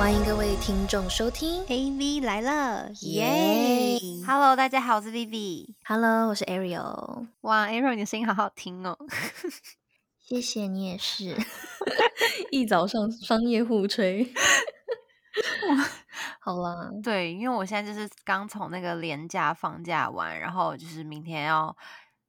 [0.00, 5.74] 欢迎各位听众收听 AV 来了，耶耶！Hello，大家好，我是 Vivi。
[5.84, 8.96] ，Hello，我是 Ariel，哇，Ariel，你的声音好好听哦。
[10.18, 11.36] 谢谢你也是，
[12.50, 14.32] 一早上商业互吹，
[16.40, 21.76] 好啦，对，因为我现在就是刚从那个连假放假完，然后就是明天要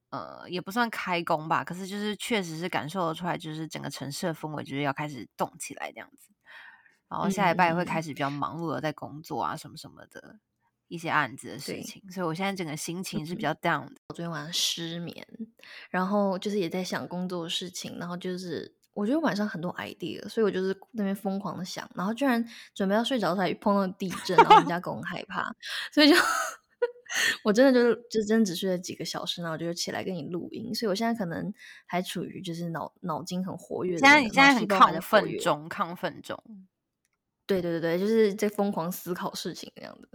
[0.10, 6.31] 呃，也不算开工吧，可是就是确实是感受得出来，就是整个城市的氛围就是要开始动起来这样子。
[7.12, 10.40] 然后下礼拜也会开始比较忙碌的在工作啊，什么什么的
[10.88, 13.96] 一些案子的事情，所以我现在整个心情是嗯比较 down 的。
[14.08, 15.28] 我昨天晚上失眠，
[15.90, 25.54] 然后就是也在想工作的事情，然后就是我觉得晚上很多 idea，所以我就是那边疯狂的想，然后居然准备要睡着才碰到地震，然后我们家狗很害怕，
[25.94, 26.16] 所以就
[27.44, 31.54] 我真的就是就真的只睡了几个小时，然后我就起来跟你录音，所以我现在可能
[31.86, 36.42] 还处于就是脑脑筋很活跃的那个，现在你现在很亢，奋中，亢奋中。
[37.52, 40.08] 对对对对，就是在疯狂思考事情那样的，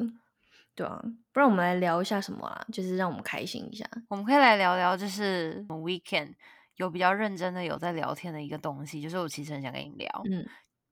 [0.74, 2.66] 对啊，不然我们来聊一下什么啊？
[2.72, 3.88] 就是让我们开心一下。
[4.08, 6.34] 我们可以来聊聊，就是我们 weekend
[6.76, 10.46] 有比较认真的有在聊天的一个东西，就是我其实很想跟你聊，嗯，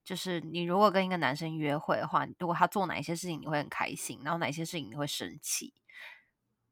[0.05, 5.75] 就是你如果跟一个男生约会的话，如果他做哪一些事情你会很开心，然后哪些事情你会生气，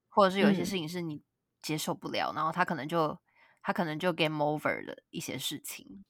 [0.08, 1.22] 或者是有一些嗯事情是你
[1.60, 3.18] 接受不了，然后他可能就
[3.62, 6.04] 他可能就 game over 的一些事情。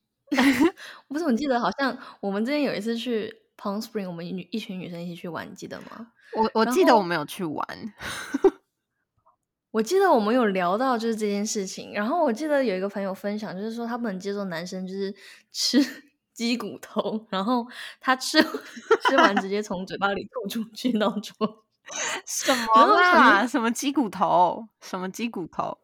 [1.09, 6.13] 不是，我记得好像我们之前有一次去 Palm Spring，我们女一群女生一起去玩，你记得吗？
[6.35, 7.67] 我我记得我没有去玩，
[9.71, 15.15] 我记得我们有聊到就是这件事情，然后我记得有一个朋友分享，就是说他不能接受男生就是
[15.51, 15.79] 吃
[16.33, 17.67] 鸡骨头，然后
[18.01, 21.65] 他吃吃完直接从嘴巴里吐出去到桌，
[22.27, 23.47] 什么啦？
[23.47, 24.67] 什么鸡骨头？
[24.81, 25.77] 什么鸡骨头？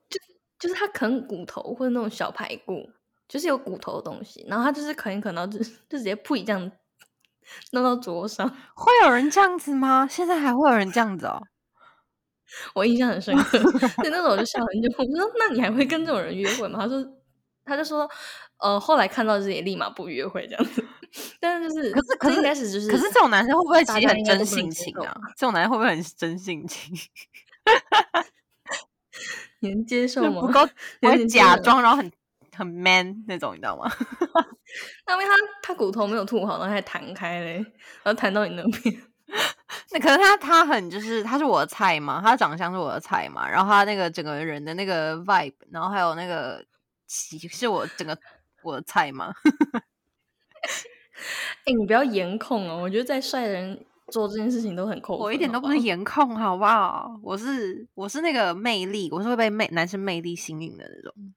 [0.59, 2.91] 就是他啃骨头或者那种小排骨，
[3.29, 5.59] 就是有骨头的东西，然后他就是啃一啃，然后就
[5.89, 6.73] 就直接噗这样
[7.73, 10.07] 弄到桌上， 会有人这样子吗？
[10.11, 11.41] 现在还会有人这样子哦？
[12.75, 14.89] 我印象很深刻，所以那时候我就笑很久。
[14.99, 17.05] 我说：“那你还会跟这种人约会吗？”他说
[17.65, 18.09] ：“他就说，
[18.59, 20.83] 呃，后来看到自己立马不约会这样子。
[21.41, 25.15] 但是就是，可是可是应该是就是，可是这种男生会不会其实很真性情啊？
[25.37, 26.95] 这种男生会不会很真性情？
[29.61, 30.41] 你能接受吗？
[30.41, 30.61] 就不够，
[31.01, 32.11] 有点假装，然后很
[32.59, 33.89] 很 man 那种，你知道吗？
[35.07, 37.55] 那因为他他骨头没有吐好，然后还弹开嘞，
[38.03, 39.03] 然后弹到你那边。
[39.93, 46.65] 那可能他他很就是他是我的菜嘛，他长相是我的菜嘛，然后他那个整个人的那个 vibe，然后还有那个
[47.07, 48.19] 气是我整个
[48.63, 49.33] 我的菜嘛。
[51.65, 55.25] 哎、你不要颜控哦，我觉得再帅的人做这件事情都很扣分。
[55.25, 57.19] 我一点都不是颜控，好不好？
[57.23, 61.35] 我是我是那个魅力，我是会被魅男生魅力吸引的那种。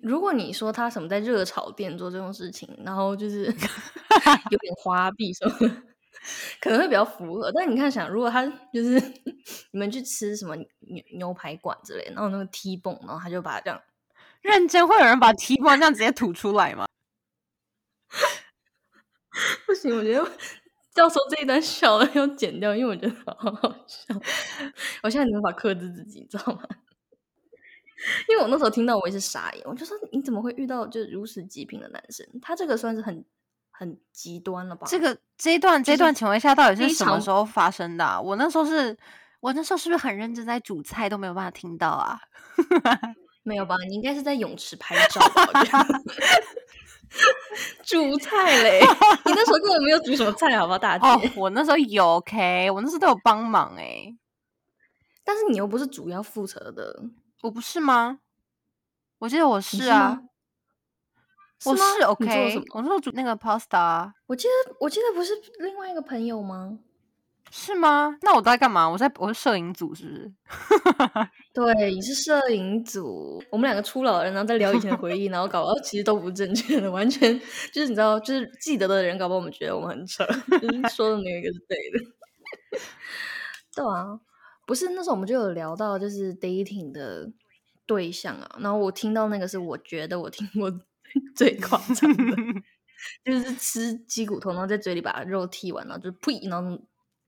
[0.00, 3.44] 如果你说他什么在热炒店做这种事情，然后就是
[4.50, 5.82] 有点花臂什么的，
[6.60, 7.52] 可能会比较符合。
[7.52, 8.98] 但你看，想如果他就是
[9.72, 13.80] 你们去吃什么牛牛排馆之类，然后那个 T 泵，然后他就把这样，
[14.40, 16.86] 认真会有人把 T 泵这样直接吐出来吗？
[19.66, 20.22] 不行，我觉得
[20.94, 24.14] 到时候这一段笑了要剪掉，因为我觉得好好笑。
[25.02, 26.62] 我现在没办法克制自己，你知道吗？
[28.28, 32.26] 因为我那时候听到我也是傻眼，我就说你怎么会遇到就是如此极品的男生？
[32.40, 33.24] 他这个算是很
[33.70, 34.86] 很极端了吧？
[34.88, 38.96] 这个这一段这一段请问一下，到底是什么时候发生的啊、我那时候是，
[39.40, 42.18] 我那时候是不是很认真在煮菜，都没有办法听到啊？
[43.44, 43.76] 没有吧？
[43.88, 45.20] 你应该是在泳池拍照
[47.84, 48.80] 煮菜嘞，
[49.26, 51.06] 你那时候根本没有煮什么菜，好不好，大姐？
[51.06, 54.16] 哦，我那时候有 OK，我那时候都有帮忙哎、
[55.22, 57.02] 但是你又不是主要负责的，
[57.42, 58.18] 我不是吗？
[59.18, 60.22] 我记得我是啊吗，
[61.66, 66.78] 我是 OK，什么我那时候煮那个 pasta 啊我记得我记得不是另外一个朋友吗？
[67.50, 68.16] 是吗？
[68.22, 68.88] 那我都在干嘛？
[68.88, 70.32] 我在我是摄影组是不是？
[71.52, 77.38] 对，你是摄影组，我们两个初老人，然后在聊以前的回忆，然后搞到其实都不正确的，完全
[77.72, 80.24] 就是你知道，就是记得的人，搞不好我们觉得我们很扯，
[80.60, 82.80] 就是说的没有一个是对的。
[83.76, 84.18] 对啊，
[84.72, 87.30] 不是那时候我们就有聊到就是 dating 的
[87.84, 90.72] 对象啊，然后我听到那个是我觉得我听过
[91.36, 92.36] 最夸张的，
[93.22, 96.82] 就是吃鸡骨头，然后在嘴里把肉剔完，然后就呸，然后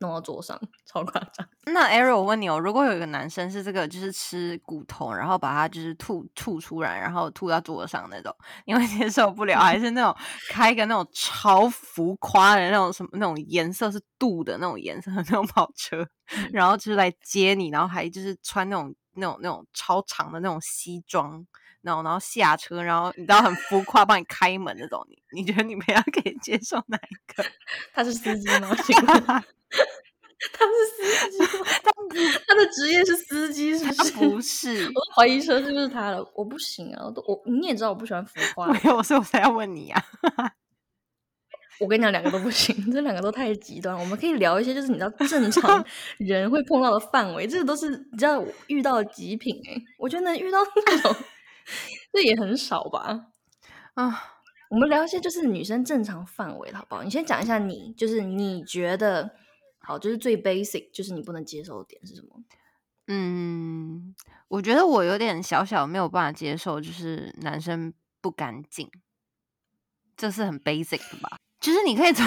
[0.05, 1.47] 弄到桌上，超夸张。
[1.67, 8.35] 那 Arrow，我问你哦，如果有一个男生是这个，就是吃骨头，然后把它就是吐吐出来，然后吐到桌上那种，
[8.67, 9.59] 你会接受不了？
[9.59, 10.15] 还是那种
[10.51, 16.06] 开一个那种超浮夸的那种什么那种颜色是镀的那种颜色的那种跑车，
[16.53, 21.45] 然后就是来接你，然后还就是穿那种那种那种超长的那种西装，
[21.81, 27.45] 然后然后下车，然后你知道很浮夸帮你开门那种，你你觉得你们要 可以接受哪一个？
[27.95, 28.69] 他是司机吗？
[30.52, 31.67] 他是司机吗？
[31.82, 31.93] 他，
[32.46, 34.12] 他的职业是司机，是不他是？
[34.19, 36.25] 不是，我都怀疑说是不是他了。
[36.35, 38.73] 我不行啊，我都我你也知道我不喜欢浮夸。
[38.73, 40.02] 没有，所以我才要问你啊。
[41.81, 43.99] 我跟你讲，两个都不行，这两个都太极端。
[43.99, 45.85] 我们可以聊一些，就是你知道正常
[46.19, 51.12] 人会碰到的范围，这个都是你知道遇到的极品哎、我觉得能遇到那种，
[52.12, 53.26] 这也很少吧。
[53.94, 54.23] 啊，
[54.70, 57.02] 我们聊一些就是女生正常范围的好不好？
[57.02, 59.35] 你先讲一下你，就是你觉得
[59.85, 62.43] 好，就是最 basic，就是你不能接受的点是什么？
[63.07, 64.15] 嗯，
[64.49, 68.91] 我觉得我有点小小没有办法接受，就是男生不干净，
[70.17, 71.37] 这是很 basic 的吧？
[71.61, 72.27] 就是你可以从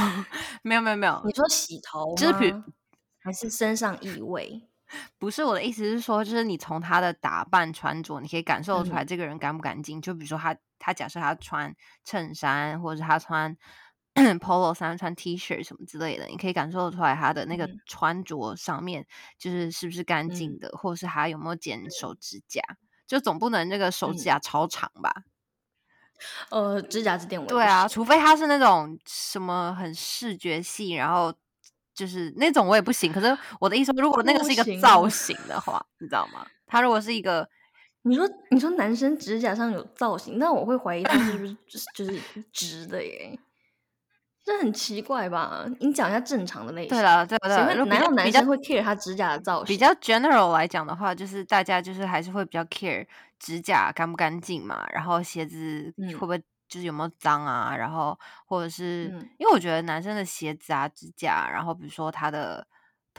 [0.62, 2.54] 没有没有没有，你说洗头就是比
[3.20, 4.70] 还是身上异味？
[5.20, 10.02] 不是我的意思是说，就是你从他的打扮穿着，你可以感受得出来嗯这个人干不干净。
[10.02, 11.76] 就比如说他，他假设他穿
[12.06, 13.58] 衬衫，或者是他穿
[14.40, 19.06] polo 衫、穿 T 恤什么之类的，你可以感受得出来他的那个嗯穿着上面
[19.38, 22.62] 就是是不是干净嗯的，或者是他有没有剪手指甲。
[23.06, 25.24] 就总不能那个手指嗯甲超长吧？
[26.50, 31.34] 呃，指甲这点我对啊，除非他是那种什么很视觉系，然后
[31.94, 33.14] 就是那种我也不行。
[33.14, 36.46] 可是我的意思，如果那个是一个造啊型的话，你知道吗？
[36.66, 37.48] 他如果是一个
[38.04, 42.22] 你说你说男生指甲上有造型，那我会怀疑他是不是 就是就是
[42.52, 43.40] 直的耶？
[44.48, 45.66] 这很奇怪吧？
[45.82, 46.90] 你讲一下正常的类型。
[46.92, 49.66] 对了，对了，谁会如果比哪有男生会 care 他指甲的造型？
[49.66, 53.06] 比较 general 来讲的话，就是大家就是还是会比较 care
[53.38, 62.66] 指甲干不干净嘛，然后鞋子嗯会不会就是有没有脏啊，然后或者是、嗯因为我觉得男生的鞋子啊、指甲，然后比如说他的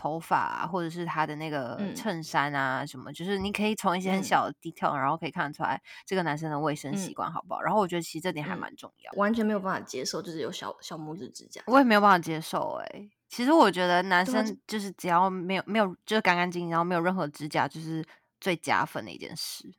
[0.01, 7.61] 头发、啊，或者是他的那个嗯衬衫啊什么，就是你可以从一些很嗯小的 detail，、然后可以看得出来这个男生的卫生习嗯惯好不好。
[7.61, 9.13] 然后我觉得其实这点还嗯蛮重要。
[9.17, 11.61] 完全没有办法接受，就是有小小拇指指甲。
[11.67, 18.05] 我也没有办法接受哎、其实我觉得男生就是只要没有没有就是干干净净，然后没有任何指甲，就是
[18.41, 19.75] 最加分的一件事。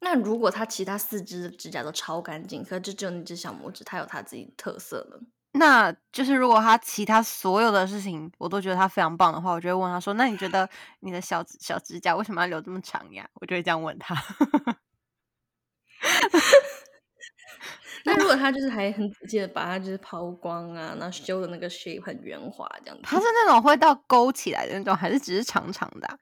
[0.00, 5.26] 那如果他其他四只指甲都超干净，可是就只有那只小拇指，它有它自己的特色呢？
[5.56, 10.68] 那就是如果他其他所有的事情我都觉得他非常棒的话，我就会问他说：“那你觉得
[11.00, 14.14] 你的小指小指甲为什么要留这么长呀？”我就会这样问他。
[18.04, 26.18] 那如果他就是还很仔细的把它就是抛光啊，然后修的那个 shape 很圆滑这样子，他是那种会到勾起来的那种，还是只是长长的啊、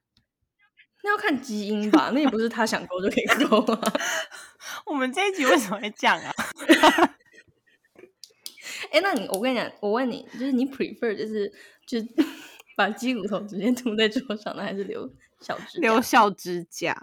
[1.03, 3.93] 那要看基因吧，那也不是他想勾就可以勾啊。
[4.87, 6.33] 我们这一集为什么会这样啊？
[8.93, 11.51] 哎，那你我跟你讲，我问你，就是你 prefer 就是
[11.87, 11.99] 就
[12.77, 15.11] 把鸡骨头直接涂在桌上呢，还是留
[15.41, 15.81] 小指甲？
[15.81, 16.97] 留小指甲，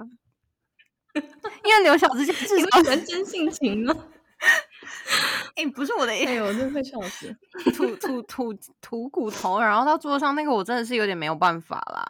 [1.15, 4.07] 因为留小指甲至你少会喜欢真性情吗？
[5.55, 7.35] 哎、不是我的意哎呦，我真的会笑死。
[7.75, 12.07] 吐吐吐吐骨头，然后到桌上那个，我真的是有点没有办法啦。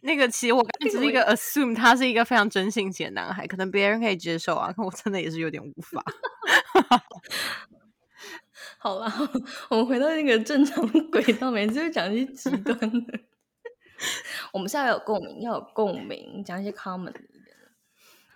[0.00, 6.02] 那个其实我只是一个 assume 他是一个非常真性情的男孩，可能别人可以接受啊，可我真的也是有点无法。
[8.82, 9.12] 好啦，
[9.70, 13.20] 我们回到那个正常轨道，每次就讲一些极端的。
[14.52, 17.20] 我们是要有共鸣，要有共鸣，讲一些 common 的。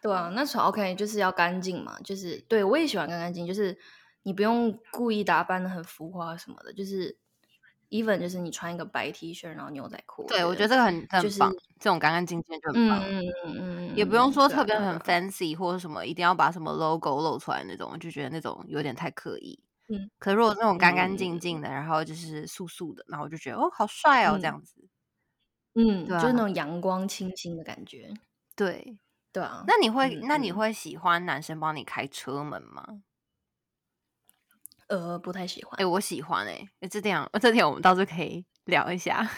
[0.01, 3.77] 对啊，那时候 OK 就是要干净嘛，就是对我也喜欢干干净，就是
[4.23, 7.19] 你不用故意打扮的很浮夸什么的，就是
[7.91, 13.03] even 就是你穿一个白 T 恤，然后牛仔裤，对，我觉得这个很很就是棒，这种干干净净就很棒。
[13.05, 13.57] 嗯嗯嗯
[13.89, 19.59] 嗯，也不用说特别很 fancy 或者什么，一定要把什么 logo 露出来那种，我就觉得那种有点太刻意。
[19.89, 24.89] 嗯，可如果那种干干嗯净净的，然后就是素素的，然后我就觉得哦，好帅哦，这嗯样子。
[25.75, 28.11] 嗯，对啊就是那种阳光清新的感觉，
[28.59, 28.99] 对，
[29.33, 29.65] 对啊。
[29.67, 33.03] 那你会，嗯那你嗯会喜欢男生帮你开车门吗？
[34.89, 39.29] 呃不太喜欢哎、，我喜欢哎、欸，这点 这点我们倒是可以 聊一下。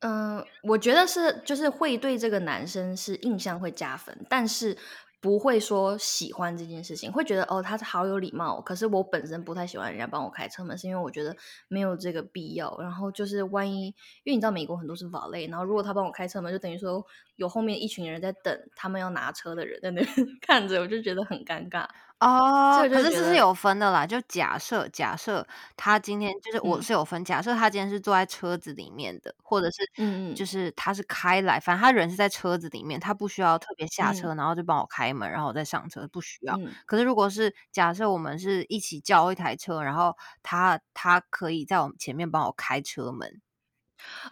[0.00, 4.76] 嗯， 我觉得是就是会对这个男生是印象会加分，但是
[5.20, 8.60] 不会说喜欢这件事情，会觉得哦他是好有礼貌。
[8.60, 11.36] 可是我本身不太喜欢人家帮我开车门，是因为我觉得
[11.68, 12.74] 没有这个必要。
[12.80, 13.88] 然后就是万一，
[14.24, 17.04] 因为你知道美国很多是 valet，然后如果他帮我开车门，就等于说
[17.40, 21.86] 有后面一群人在等他们要拿车的人在那边 看着，我就觉得很尴尬。
[22.18, 24.06] 哦，可是这是有分的啦。
[24.06, 36.54] 就假设假设他今天就是我嗯是有分，假设他今天是坐在车子里面的，或者是嗯嗯就是他是开来，反正他人是在车子里面，他不需要特别下嗯车，然后就帮我开门，然后我再上车，不需要。
[36.58, 43.40] 嗯可是如果是假设我们是一起叫一台车，然后他他可以在我们前面帮我开车门，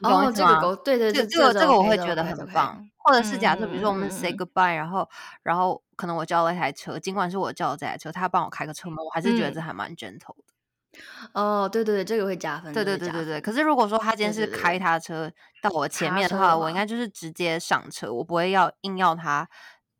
[0.02, 2.88] 哦，这个狗，对对，对这个这个我会觉得很棒。
[2.98, 5.08] 或者是假设，比如说我们 say goodbye，然后
[5.42, 11.00] 然后可能我叫了一台车，尽管是我叫的这台车，他帮我开个车门，我还是觉得这还蛮 gentle 的。
[11.32, 12.72] 哦，对对对，这个会加分。
[12.72, 13.40] 对对对对对。
[13.40, 15.30] 可是如果说他今天是开他车
[15.62, 19.48] 到我前面的话，我应该就是直接上车，我不会要硬要他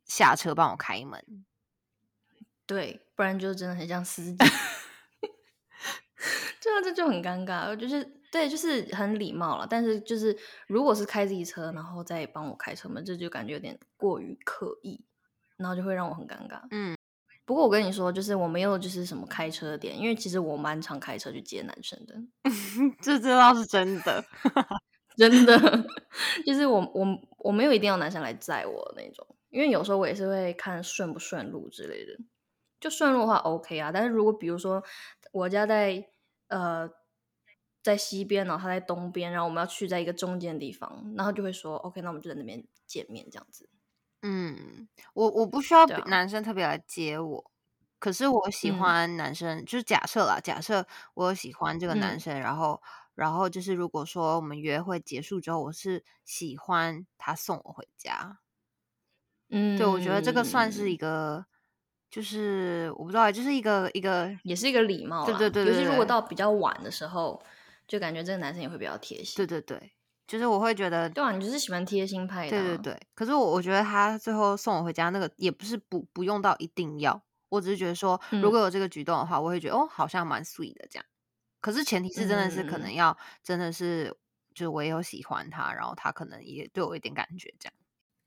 [0.05, 1.23] 下车帮我开门。
[2.67, 4.37] 对，不然就真的很像司机。
[6.61, 9.67] 对啊这就很尴尬，就是对，就是很礼貌了。
[9.69, 15.05] 但是就是如果是开自己车，然后再帮我开车门，这就感觉有点过于刻意，
[15.57, 16.61] 然后就会让我很尴尬。
[16.71, 16.97] 嗯。
[17.45, 22.15] 不过我跟你说，就是我没有就是什么开车的点，因为其实我蛮常开车去接男生的，
[23.01, 24.23] 这这倒是真的，
[25.17, 25.59] 真的，
[26.45, 27.07] 就是我我
[27.39, 32.19] 我没有一定要男生来载我那种，因为有时候我也是会看顺不顺路之类的，
[32.81, 34.85] 就顺路的话 OK 啊，但是如果比如说
[35.33, 36.07] 我家在
[36.49, 36.87] 呃
[37.83, 43.69] 在西边，然后他在东边，然后我们要去在一个中间的地方，然后就会说 OK，那我们就在那边见面这样子。
[44.23, 47.51] 嗯，我我不需要男生特别来接我，
[48.01, 52.83] 可是我喜欢男生，就是假设啦，假设我喜欢这个男生，然后
[53.15, 58.39] 然后就是如果说我们约会结束之后，我是喜欢他送我回家，
[59.51, 61.47] 嗯，对我觉得这个算是一个，
[62.11, 67.41] 就是我不知道，就是一个一个，也是一个礼貌，对对对，尤其如果到比较晚的时候，
[67.89, 69.93] 就感觉这个男生也会比较贴心，对对对。
[70.27, 73.01] 就是我会觉得，对啊，你就是喜欢贴心派的，对对对。
[73.15, 77.19] 可是我我觉得他最后送我回家那个也不是不不用到一定要，
[77.49, 81.07] 我只是觉得说如果有这个举动的话，我会觉得哦好像蛮 sweet 的这样。
[81.63, 84.15] 可是前提是真的是可能要真的是
[84.55, 87.73] 就是我也有喜欢他，然后他可能也对我一点感觉这样。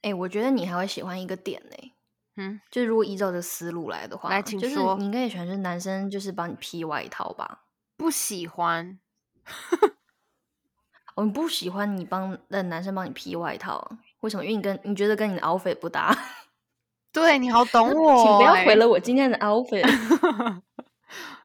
[0.02, 1.94] 哎，我觉得你还会喜欢一个点呢，
[2.38, 7.66] 嗯，就是如果依照这思路来的话，来请说，你应该也喜欢就是男生就是帮你披外套吧？
[7.96, 9.00] 不喜欢。
[11.16, 13.86] 我不喜欢你帮那男生帮你披外套，
[14.22, 14.46] 为什么？
[14.46, 16.18] 因为你跟你觉得跟你的 outfit 不搭。
[17.12, 19.84] 对你好懂我， 请不要毁了我今天的 outfit。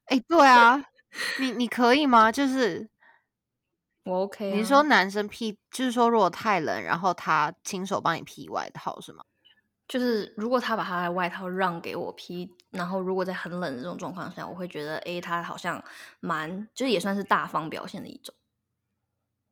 [0.05, 0.83] 哎，对啊，
[1.41, 2.31] 你你可以吗？
[2.31, 2.89] 就是
[4.05, 4.53] 我 OK。
[4.53, 9.25] 你说男生披，就是说如果太冷，然后他亲手帮你披外套是吗？
[9.89, 15.83] 就是如果他把他的外套让给我披，然后如果在很冷的这种状况下，我会觉得哎，他好像
[16.21, 18.35] 蛮，就是也算是大方表现的一种。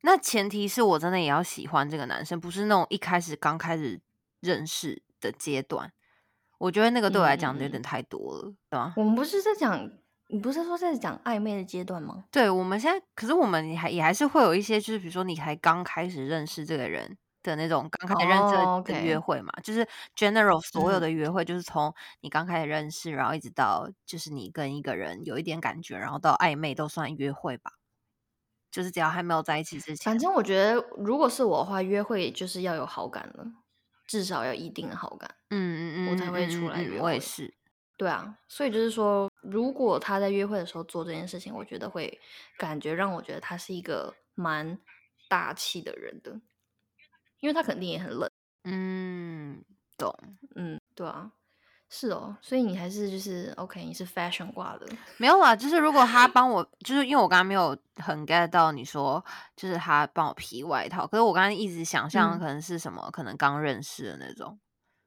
[0.01, 3.99] 那前提是我真的也要喜欢这个男生，不是那种一开始刚开始
[4.39, 5.91] 认识的阶段。
[6.57, 8.93] 我觉得那个对我来讲有点太多了，对吧？
[8.97, 9.89] 我们不是在讲，
[10.27, 12.25] 你不是说在讲暧昧的阶段吗？
[12.31, 27.73] 对，我们现在可是我们还也还是会有一些，就是比如说你才刚开始认识这个人的那种刚开始认识的约会嘛，就是 general 所有的约会，就是从你刚开始认识，然后一直到就是你跟一个人有一点感觉，然后到暧昧都算约会吧。
[28.71, 33.45] 就是只要还没有在一起之前，反正我觉得，如果是我的话，约会就是要有好感了，
[34.05, 36.99] 至少要一定的好感，嗯嗯嗯，我才会出来约会。
[36.99, 37.53] 我也是，
[37.95, 42.19] 对啊，所以就是说，如果他在约会的时候做这件事情，我觉得会
[42.57, 44.77] 感觉让我觉得他是一个蛮
[45.29, 46.41] 大气的人的，
[47.45, 48.27] 因为他肯定也很冷。
[48.63, 49.63] 嗯，
[49.95, 50.11] 懂，
[50.55, 51.31] 嗯，对啊。
[51.87, 54.87] 是哦，所以你还是就是 OK，你是 fashion 挂的，
[55.17, 55.55] 没有啊。
[55.55, 59.23] 就是如果他帮我，就是因为我刚刚没有很 get 到你说，
[59.55, 61.05] 就是他帮我披外套。
[61.05, 64.59] 可是我刚刚一直想象可能是什么，可能刚认识的那种。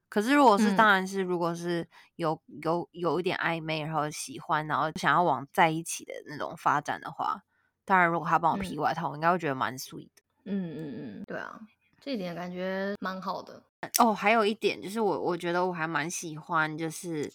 [0.09, 7.43] 可是如果是，当然是如果是有有有一点暧昧，然后喜欢，然后想要往在一起的那种发展的话，
[7.85, 10.23] 当然如果他帮我披外套，我应该会觉得蛮 sweet 的。
[10.45, 11.61] 嗯嗯嗯，对啊，
[12.09, 13.63] 这一点感觉蛮好的。
[13.99, 17.31] 哦，还有一点就是我我觉得我还蛮喜欢，就是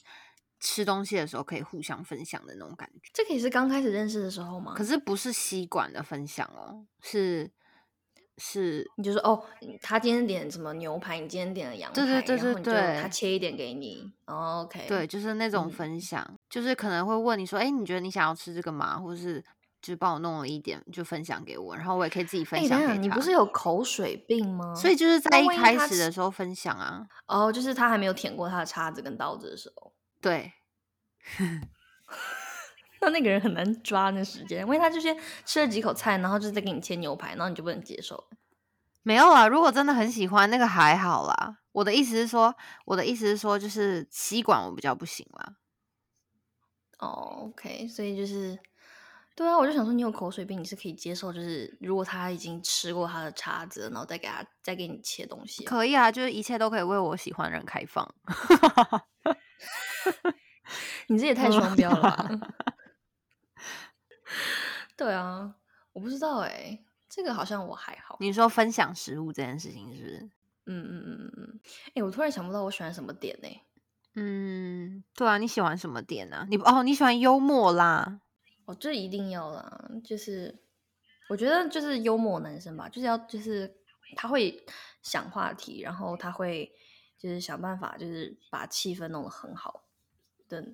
[0.59, 3.11] 吃东西的时候可以互相分享的那种感觉。
[3.13, 4.73] 这可以是刚开始认识的时候吗？
[4.75, 7.51] 可是不是吸管的分享哦，是
[8.39, 9.45] 是，你就说哦，
[9.79, 18.97] 他今天点什么牛排，你今天点了羊排，对对对对对，他切一点给你，OK，对，就是那种分享，就是可能会问你说，哎，你觉得你想要吃这个吗？
[18.97, 19.43] 或者是。
[19.83, 22.93] 就帮我弄了一点，就分享给我，然后我也可以自己分享给他。
[22.93, 24.73] 你不是有口水病吗？
[24.73, 27.05] 所以就是在一开始的时候分享啊。
[27.27, 29.93] 哦，就是他还没有舔过他的叉子跟刀子的时候。
[30.21, 30.53] 对。
[33.01, 38.23] 那那个人很难抓那时间，因为他就先吃了几口菜，然后就在给你切牛排，然后你就不能接受。
[39.01, 41.57] 没有啊，如果真的很喜欢那个还好啦。
[41.73, 45.55] 我的意思是说，我的意思是说，就是吸管我比较不行啦。
[46.99, 48.57] 哦，OK，所以就是。
[49.35, 58.13] 对啊，我就想说，你有口水病，你是可以接受，就是如果他已经吃过他的叉子，然后再给他再给你切东西，可以啊，就是一切都可以为我喜欢的人开放。
[61.07, 62.29] 你这也太 双标了吧。
[64.95, 65.55] 对啊，
[65.93, 68.17] 我不知道哎，这个好像我还好。
[68.19, 70.29] 你说分享食物这件事情是不是？
[70.65, 71.59] 嗯嗯嗯嗯嗯。
[71.95, 73.49] 哎，我突然想不到我喜欢什么点呢？
[74.15, 76.45] 嗯，对啊，你喜欢什么点呢？
[76.49, 78.19] 你哦，你喜欢幽默啦。
[78.65, 80.63] 哦，这一定要啦，就是
[81.29, 83.75] 我觉得就是幽默男生吧，就是要就是
[84.15, 84.65] 他会
[85.01, 86.71] 想话题，然后他会
[87.17, 89.83] 就是想办法，就是把气氛弄得很好
[90.47, 90.65] 的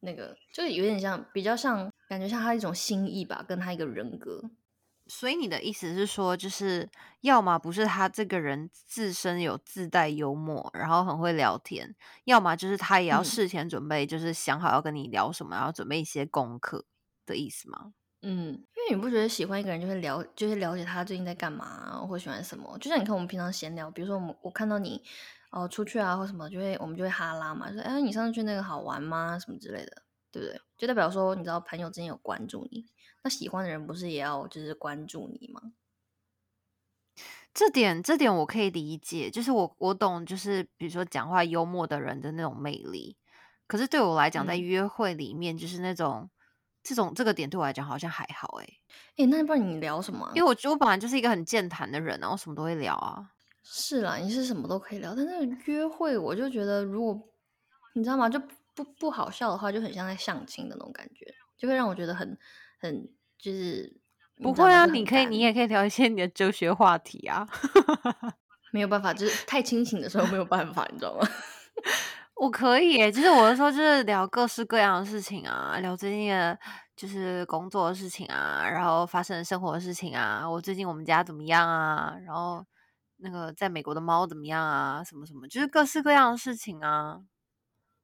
[0.00, 4.50] 那个，就是有点像比较像感觉像他一种心意吧，跟他一个人格。
[5.08, 6.88] 所以你的意思是说，就是
[7.22, 11.94] 要么不是他这个人自身有自带幽默，然后很会聊天，
[12.24, 16.86] 要么就是他也要事前准备，就是想好要跟你聊什么，然后准备一些功课。
[17.32, 17.94] 的意思吗？
[18.24, 22.78] 嗯，因为你不觉得喜欢一个人就会了，就是了解他最近在干嘛，或喜欢什么？
[22.78, 25.02] 就像你看我们平常闲聊，比如说我们我看到你
[25.50, 29.36] 哦出去啊或什么，就会我们就会哈拉嘛，说哎你上次去那个好玩吗？
[29.40, 30.60] 什么之类的，对不对？
[30.78, 32.86] 就代表说你知道朋友之间有关注你，
[33.24, 35.60] 那喜欢的人不是也要就是关注你吗？
[37.52, 43.16] 这点这点我可以理解，就是我我懂，就是比如说讲话幽默的人的那种魅力。
[43.66, 46.30] 可是对我来讲，在约会里面就是那种。
[46.82, 48.66] 这种这个点对我来讲好像还好哎，
[49.16, 50.30] 哎，那不然你聊什么？
[50.34, 53.30] 因为我觉得我本来就是一个很健谈的人，然后什么都会聊啊。
[53.62, 57.16] 是啦，你是什么都可以聊，但是约会我就觉得，如果
[57.94, 58.40] 你知道吗，就
[58.74, 62.36] 不不好笑的话，就很像在相亲的那种感觉，就会让我觉得很
[62.80, 63.08] 很
[63.38, 64.00] 就是
[64.42, 64.84] 不会啊。
[64.86, 67.48] 你可以，你也可以聊一些你的哲学话题啊。
[68.72, 71.28] 没有办法，就是太清醒的时候没有办法，你知道吗？
[72.42, 76.58] 我可以，就是我的时候就是聊各式各样的事情啊，聊最近的
[76.96, 82.66] 就是工作的事情啊，然后发生的生活的事情啊，我最近我们家怎么样啊，然后
[83.18, 87.20] 那个在美国的猫怎么样啊，什么什么，就是各式各样的事情啊，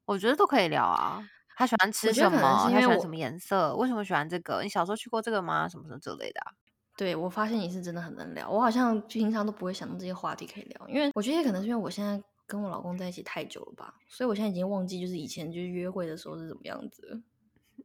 [0.05, 1.21] 我觉得都可以聊啊。
[1.57, 2.71] 他喜欢吃什么？
[2.73, 3.75] 他喜欢什么颜色？
[3.75, 4.63] 为什么喜欢这个？
[4.63, 5.69] 你小时候去过这个吗？
[5.69, 6.41] 什么什么之类的。
[6.97, 12.23] 对我发现你是真的很能聊，我好像平常都不会想到这些话题可以聊，因为我觉得也可能是因为我现在。
[12.49, 17.23] 跟我老公在一起太久了吧，所以我现在已经忘记就是以前就是约会的时候是怎么样子。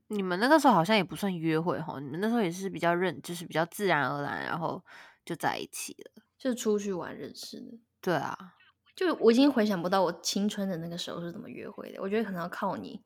[0.07, 4.81] 你们那个时候好像也不算约会哈，你们那时候也是比较认，就是比较自然而然，然后
[5.25, 7.77] 就在一起了，就出去玩认识的。
[7.99, 8.55] 对啊，
[8.95, 13.03] 就我已经回想不到我青春的那个时候是怎么约会的，我觉得可能要靠你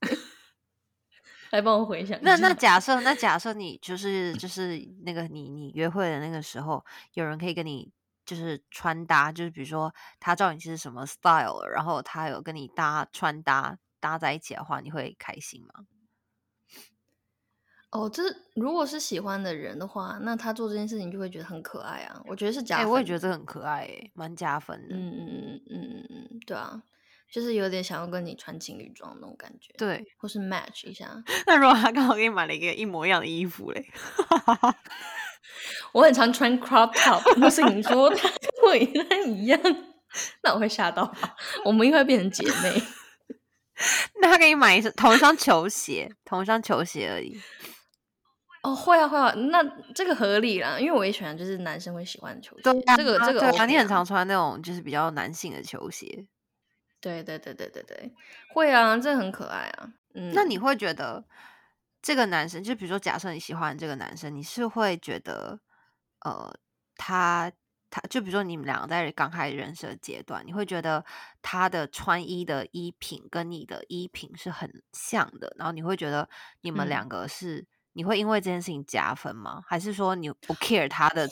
[1.50, 2.16] 来帮我回想。
[2.22, 7.90] 那那假设那假设你就是就是那个你你约会的那个时候，有人可以跟你。
[8.24, 15.86] 就是穿搭，就是比如说他知道你是什么 style，然后他有跟你搭穿搭搭在一起的话，你会开心吗？
[17.90, 18.22] 哦，这
[18.54, 22.22] 如果是喜欢的人的话，那他做这件事情就会觉得很可爱啊。
[22.26, 24.94] 我觉得是加分，我也觉得这很可爱，哎，蛮加分的。
[24.94, 26.80] 嗯嗯嗯嗯嗯嗯，对啊，
[27.28, 31.20] 就是有点想要跟你穿情侣装那种感觉，对，或是 match 一下。
[31.48, 33.84] 那如果他刚好给你买了一个一模一样的衣服嘞？
[35.92, 38.28] 我很常穿 crop top，不是你说他
[38.62, 39.60] 跟我一样一样，
[40.42, 41.12] 那我会吓到。
[41.64, 42.82] 我们应该变成姐妹。
[44.20, 47.40] 那他给你买一双同一双球鞋，同一双球鞋而已。
[48.62, 52.62] 哦，会啊会啊，那这个合理啦，因为我也喜欢，就是男生会喜欢的球鞋。
[52.62, 56.26] 这个这个，对啊，你很常穿那种就是比较男性的球鞋。
[57.00, 58.12] 对对对对对对，
[58.52, 59.88] 会啊，这很可爱啊。
[60.14, 61.24] 嗯，那你会觉得？
[62.02, 65.60] 这个男生，就比如说，假设你喜欢这个男生，你是会觉得，
[66.24, 66.50] 呃，
[66.96, 67.52] 他
[67.90, 71.04] 他，就比如说你们两个在刚开始认识的阶段，你会觉得
[71.42, 76.28] 他的穿衣的衣品跟你的衣品是很像的，然后你会觉得
[76.62, 79.62] 你们两个是，你会因为这件事情加分吗？
[79.66, 81.28] 还是说你不 care 他的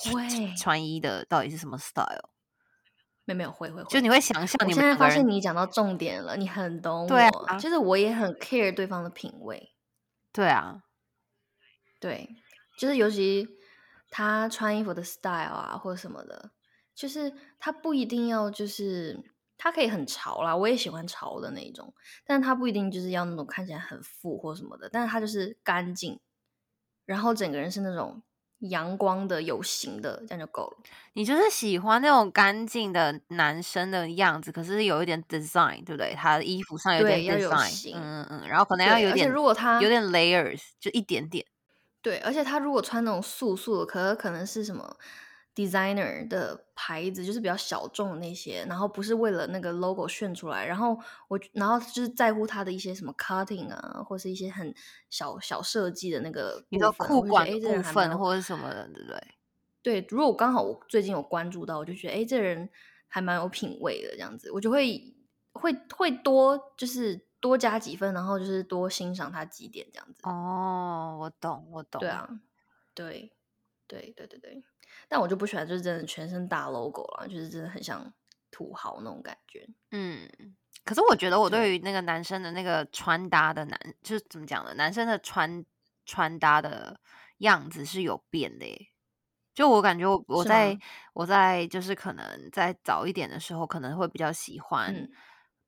[0.58, 2.30] 穿衣的到底是什么 style？
[3.24, 4.66] 没没有会会，就你会想象。
[4.66, 9.72] 我现在发现你讲到重点了，你很懂我，就是我也很 care 对方的品味。
[10.32, 10.82] 对啊，
[12.00, 12.36] 对，
[12.78, 13.48] 就是尤其
[14.10, 16.52] 他穿衣服的 style 啊，或者什么的，
[16.94, 19.22] 就是他不一定要，就是
[19.56, 21.92] 他可以很潮啦，我也喜欢潮的那一种，
[22.24, 26.20] 但是他不一定就是要那种看起来很富或什么的，但是他就是干净，
[27.04, 28.22] 然后整个人是那种。
[28.60, 30.76] 阳光的、有型的，这样就够了。
[31.12, 36.14] 你就是喜欢那种干净的男生的样子，可是有一点 design，对不对？
[36.14, 41.44] 他的衣服上有点 design，嗯嗯嗯，然后可能要有点，如果他有点 layers，就一点点。
[42.00, 44.96] 对，而且他如果穿那种素素的，可可能是什么
[45.58, 54.72] ？designer 的牌子就是比较小众的那些，然后不是为了那个 logo 炫出来，然后我然后就是在乎它的一些什么 cutting 啊，或是一些很
[55.10, 59.20] 小小设计的那个你的裤管部分或者什么的，对不对？
[59.82, 62.68] 对，如果刚好我最近有关注到，我就觉得哎，这人
[63.08, 65.12] 还蛮有品味的，这样子我就会
[65.52, 70.20] 会会多就是多加几分，然后就是多欣赏他几点这样子。
[70.22, 71.98] 哦，我懂，我懂。
[71.98, 72.28] 对啊，
[72.94, 73.32] 对。
[73.88, 74.62] 对对对对，
[75.08, 78.12] 但我就不喜欢，就是真的全身大 logo 了，就是真的很像
[78.50, 79.66] 土豪那种感觉。
[79.90, 80.28] 嗯，
[80.84, 84.74] 可是我觉得我对对于那个男生的那个穿搭的男，就是怎么讲呢？
[84.74, 85.64] 男生的穿
[86.04, 87.00] 穿搭的
[87.38, 88.88] 样子是有变的耶。
[89.54, 90.78] 就我感觉我我是在
[91.14, 95.10] 我在就是可能在早一点的时候，可能会比较喜欢嗯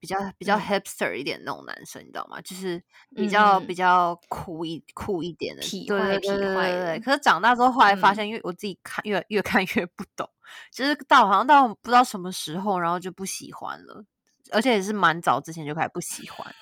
[0.00, 2.40] 比较比较嗯 hipster 一点那种男生，你知道吗？
[2.40, 2.82] 就是
[3.14, 6.70] 比嗯较嗯比较酷一酷一点的，痞对对坏痞对对坏。
[6.70, 10.28] 的可是长大之后，后来发嗯现，因为我自己看越越看 越不懂，
[10.72, 14.04] 就是到好像到不知道什么时候，然后就不喜欢了，
[14.50, 16.54] 而且也是蛮早之前就开始不喜欢，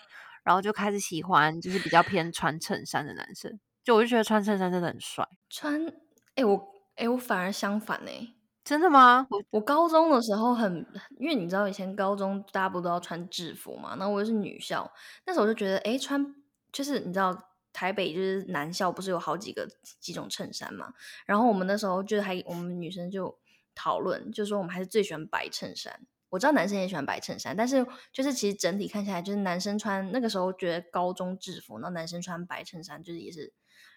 [0.43, 3.59] 然后就开始喜欢就是比较偏穿衬衫的男生。
[3.85, 5.87] 就我就觉得穿衬衫真的很帅，穿，
[6.35, 8.29] 哎、我哎、我反而相反哎、
[8.69, 9.27] 真的吗？
[9.31, 10.85] 我我高中的时候很，
[11.19, 14.93] 因为你知道以前高中大家不都要穿制服嘛，然后我又是女校，
[15.25, 16.35] 那时候我就觉得，哎，穿
[16.71, 17.35] 就是你知道
[17.73, 19.67] 台北就是男校不是有好几个
[19.99, 20.93] 几种衬衫嘛，
[21.25, 23.39] 然后我们那时候就还我们女生就
[23.75, 26.07] 讨论，就说我们还是最喜欢白衬衫。
[26.29, 33.55] 我知道男生也喜欢白衬衫，但是就是其实整体看下来，就是男生穿那个时候觉得高中制服，然后男生穿白衬衫，就是也是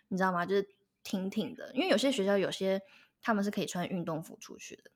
[0.08, 0.46] 你知道吗？
[0.46, 0.66] 就是
[1.04, 2.82] 挺挺的，因为有些学校有些
[3.22, 4.92] 他们是可以穿运动服出去的。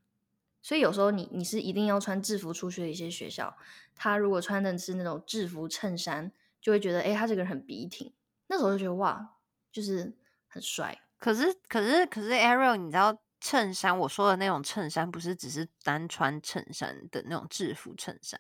[0.61, 3.55] 所以有时候你你是一定要穿制服出去的一些学校，
[3.95, 8.13] 他如果穿的是那种制服衬衫，就会觉得哎，诶他这个人很笔挺。
[8.47, 9.35] 那时候就觉得哇，
[9.71, 10.99] 就是很帅。
[11.19, 18.39] 可是可是可是 Ariel，你知道衬衫我说的那种衬衫，不是只是单穿衬衫的那种制服衬衫，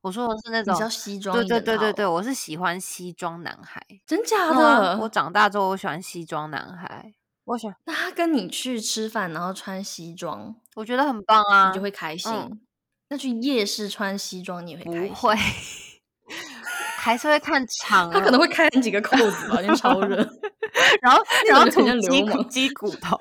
[0.00, 3.84] 我说的是那种西装对对对对对，我是喜欢西装男孩。
[4.06, 4.98] 真假的？
[4.98, 7.14] 我长大之后，我喜欢西装男孩，
[7.46, 11.68] 我想，那他跟你去吃饭，然后穿西装，我觉得很棒啊。
[11.68, 12.30] 你就会开心。
[12.32, 12.60] 嗯
[13.08, 15.08] 那去夜市穿西装，你也会开心。
[15.08, 15.36] 不会，
[16.96, 18.12] 还是会看场啊。
[18.12, 20.16] 他可能会开几个扣子吧，因为超热。
[21.00, 23.16] 然后 那然后种就很吐鸡鸡骨头，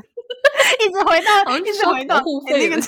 [0.80, 2.82] 一直回到一直回到那个，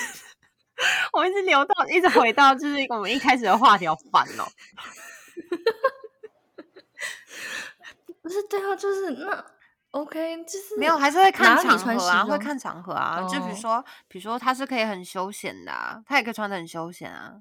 [1.12, 4.48] 我一直聊到一直回到就是我们一开始的话题，好烦哦。
[8.22, 9.44] 不是对啊，就是那
[9.92, 13.22] OK，就是没有，还是会看场合啊，会看场合啊。
[13.22, 17.34] 就比如哦说，比如说他是可以很休闲的啊，他也可以穿的很休闲啊。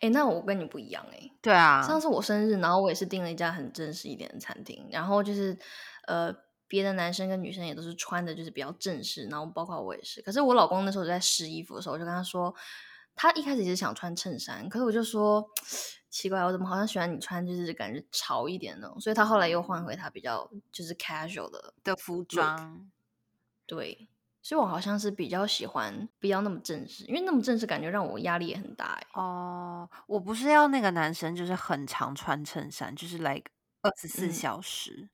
[0.00, 5.56] 哎、那我跟你不一样哎、对啊，上次我生日，然后我也是订了一家很正式一点的餐厅，然后就是
[6.06, 6.34] 呃，
[6.66, 10.20] 别的男生跟女生也都是穿的就是比较正式，然后包括我也是。
[10.22, 12.52] 可是我老公那时候在试衣服的时候，我就跟他说，
[13.14, 15.46] 他一开始也是想穿衬衫，可是我就说
[16.12, 22.88] 奇怪，我怎么好像喜欢你穿就是感觉潮一点那种，所以他后来又换回他比较就是 casual 的的服装。
[23.66, 24.08] 对。
[24.44, 35.08] 所以我好像是比较喜欢不要那么正式，因为那么正式感觉让我压力也很大哎、哦，我不是要那个男生，就是很常穿衬衫，就是 like 二十四嗯小时，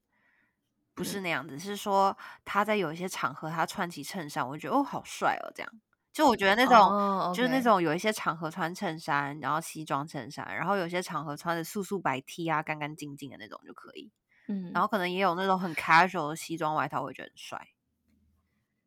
[0.95, 5.71] 不是嗯那样子，是说他在有一些场合他穿起衬衫，我就觉得哦好帅哦，这样。
[6.19, 14.11] 就我觉得那种、哦就是那种有一些场合穿衬衫，然后西装衬衫，然后有些场合穿的素素白 T 啊，干干净净的那种就可以。
[14.49, 17.69] 嗯，然后可能也有那种很 casual 的西装外套，我会觉得很帅。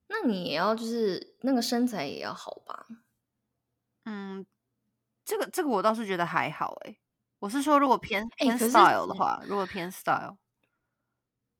[0.09, 2.85] 那你也要就是那个身材也要好吧？
[4.03, 4.45] 嗯，
[5.23, 6.99] 这个这个我倒是觉得还好诶、
[7.39, 10.35] 我是说，如果偏偏 style 的话，如果偏 style，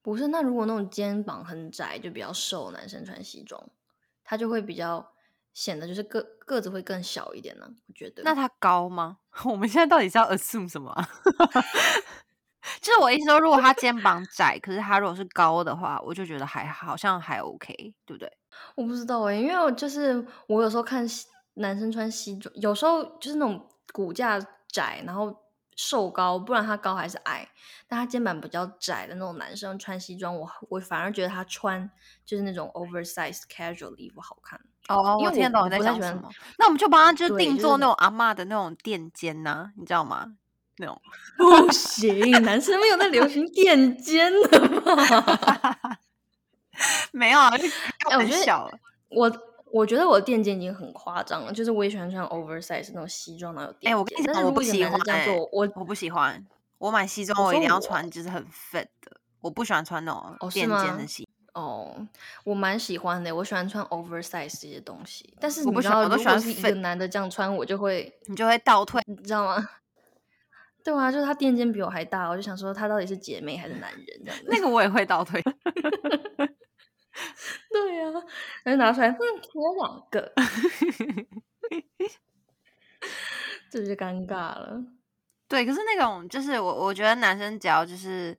[0.01, 3.69] 不是，那如果那种肩膀很窄，就比较瘦，男生穿西装，
[4.25, 5.13] 他就会比较
[5.53, 7.67] 显得就是个个子会更小一点呢。
[7.87, 8.23] 我觉得。
[8.23, 9.17] 那他高吗？
[9.45, 11.09] 我们现在到底是要 assume 什么啊、
[12.81, 17.73] 就是我意思说，如果他肩膀窄，可是他如果是高的话，我就觉得还好像还 OK，
[18.05, 18.31] 对不对？
[18.75, 25.33] 我不知道哎、因为我就是我有时候看西男生穿西装，有时候就是那种骨架窄，然后
[25.77, 27.47] 瘦高，不然他高还是矮，
[27.87, 31.89] 但他肩膀比较窄的那种男生穿西装，我我反而觉得他穿
[32.25, 34.59] 就是那种 oversize casual 的衣服好看。
[34.95, 36.29] 哦，因为我我听得懂你在讲什么。
[36.57, 40.25] 那我们就帮他就定做那种阿嬷的那种垫肩呐、你知道吗？
[40.77, 40.99] 那种
[41.37, 45.99] 不行，男生没有在流行垫肩的吧？
[47.11, 47.49] 没有啊，
[48.09, 48.71] 哎我觉得玩笑了。
[49.09, 49.31] 我
[49.71, 53.93] 我觉得我的垫肩已经很夸张了，就是我也喜欢穿 oversize 那种西装，然后有垫肩。
[53.93, 56.43] 哎、我跟你讲，我不喜欢、这样做，我我不喜欢。
[56.79, 61.23] 我买西装，我一定要穿就是很 fit 的，我不喜欢穿那种垫肩的西。
[61.23, 61.27] 哦，
[62.43, 65.35] 我蛮喜欢的，我喜欢穿 oversize 这些东西。
[65.39, 69.01] 但是我不喜你知道，欢我都喜欢如果是一个男的这样穿，我就会，你就会倒退。
[69.05, 69.69] 你知道吗？
[70.83, 74.45] 对啊，就是他垫肩比我还大，我就想说他到底是姐妹还是男人这样子。
[74.47, 75.39] 那个我也会倒退。
[77.69, 78.13] 对呀、啊，
[78.63, 79.17] 然后拿出来，嗯，
[79.53, 80.33] 我有两个，
[83.69, 84.83] 这就尴尬了。
[85.47, 88.35] 对，可是那种就是我，我觉得男生只要就是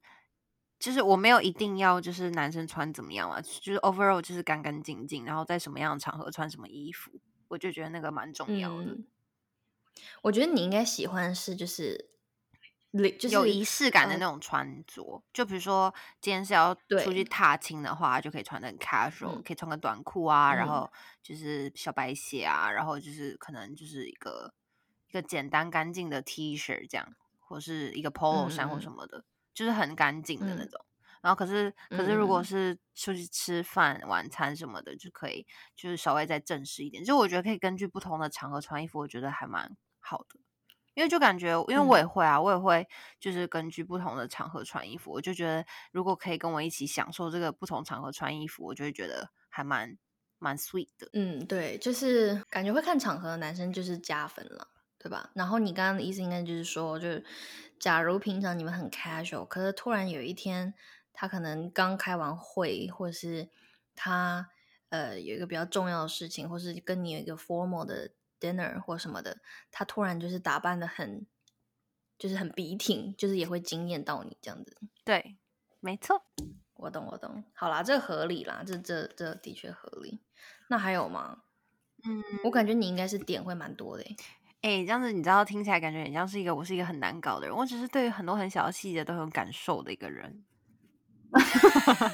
[0.83, 7.13] 就是我没有一定要就是男生穿怎么样啊，就是 overall 就是干干净净，然后在什么样的场合穿什么衣服，
[7.47, 8.85] 我就觉得那个蛮重要的。
[8.87, 9.07] 嗯，
[10.23, 12.11] 我觉得你应该喜欢是就是。
[13.19, 20.93] 就是有仪式感的呃那种穿着，就比如说今天是要出去踏青的话，就可以穿的很 casual，、嗯可以穿个短裤啊，然嗯后
[21.23, 24.53] 就是小白鞋啊，然后就是可能就是一个
[25.09, 30.85] 一个简单干净的 T 恤这样，或是一个 polo 衫或什么的，就是很干净的那嗯种。
[31.21, 37.05] 然后可是可是如果嗯是出去吃饭、晚餐什么的，就可以就是稍微再正式一点。
[37.05, 40.41] 就我觉得可以根据不同的场合穿衣服，我觉得还蛮好的。
[40.95, 42.87] 因为就感觉，因为我也嗯会啊，我也会
[43.19, 49.97] 就是根据不同的场合穿衣服，我就觉得如果可以跟我一起享受这个不同场合穿衣服，我就会觉得还蛮
[50.39, 51.09] 蛮 sweet 的。
[51.15, 54.69] 嗯，对，就是感觉会看场合的男生就是加分了，
[55.03, 55.31] 对吧？
[55.35, 57.25] 然后你刚刚的意思应该就是说，就是
[57.81, 60.75] 假如平常你们很 casual，可是突然有一天
[61.13, 63.49] 他可能刚开完会，或者是
[63.97, 64.49] 他
[64.91, 69.41] 呃有一个比较重要的事情，或是跟你有一个 formal 的 dinner 或什么的，
[69.73, 71.27] 他突然就是打扮的很，
[72.17, 74.79] 就是很笔挺，就是也会惊艳到你这样子。
[75.05, 75.37] 对，
[75.81, 76.25] 没错。
[76.75, 77.43] 我懂，我懂。
[77.55, 80.21] 好啦，这合理啦，这这这的确合理。
[80.69, 81.43] 那还有吗？
[82.05, 84.17] 嗯，我感觉你应该是点会蛮多的欸。
[84.63, 90.45] 哎、这样子你知道，听起来感觉很像是一个我是一个很难搞的人，我只是对于很多很小的细节都很有感受的一个人。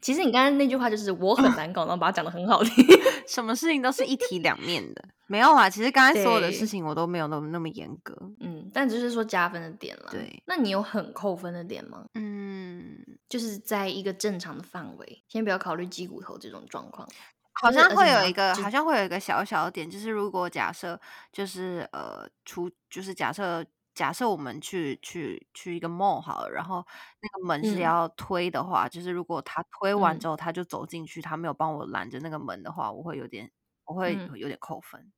[0.00, 2.84] 其实你刚刚那句话就是我很难搞，然后把它讲的很好听。
[3.28, 5.70] 什么事情都是一体两面的，没有啊。
[5.70, 8.12] 其实刚才所有的事情我都没有那么那么严格。
[8.40, 10.08] 嗯，但只是说加分的点了。
[10.10, 12.04] 对，那你有很扣分的点吗？
[12.14, 17.08] 嗯，就是在一个正常的范围，先不要考虑鸡骨头这种状况。
[17.54, 20.98] 好像会有一个，好像会有一个小小的点，就是如果假设
[21.32, 26.84] 就是呃出，就是假设假设我们去去去一个 mall 好了，然后
[27.20, 27.94] 那个门是嗯。
[27.94, 30.18] 要推的话，就是如果他推完嗯。
[30.18, 33.50] 之后他就走进去，他没有帮我拦着那个门的话，我会有点
[33.84, 34.34] 我会嗯。
[34.34, 35.12] 有点扣分。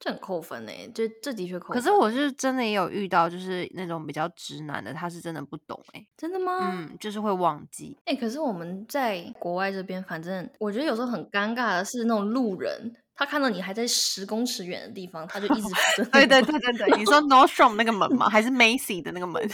[0.00, 1.76] 这很扣分呢，这这的确扣分。
[1.76, 6.58] 可是我是真的也有遇到，就是那种比较直男的，他是真的不懂哎、真的吗？
[6.72, 7.96] 嗯，就是会忘记。
[8.06, 18.30] 哎、可是我们在国外这边，反正我觉得有时候很尴尬的是那种路人，他看到你还在十公尺远的地方，他就一直扶着对对 对对对，你说 Nordstrom 那个门吗？
[18.30, 19.46] 还是 Macy 的那个门？